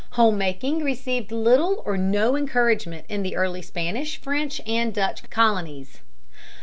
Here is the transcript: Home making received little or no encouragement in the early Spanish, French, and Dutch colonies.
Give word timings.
Home 0.17 0.35
making 0.35 0.79
received 0.79 1.31
little 1.31 1.83
or 1.85 1.95
no 1.95 2.35
encouragement 2.35 3.05
in 3.07 3.21
the 3.21 3.35
early 3.35 3.61
Spanish, 3.61 4.17
French, 4.19 4.59
and 4.65 4.91
Dutch 4.91 5.29
colonies. 5.29 5.99